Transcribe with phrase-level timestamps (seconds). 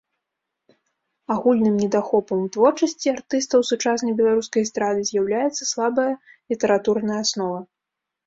[1.35, 6.09] Агульным недахопам у творчасці артыстаў сучаснай беларускай эстрады з'яўляецца слабая
[6.55, 7.59] літаратурная аснова.